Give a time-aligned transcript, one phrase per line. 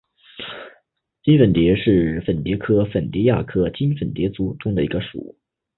[1.23, 5.37] 襟粉蝶属是粉蝶科粉蝶亚科襟粉蝶族中的一个属。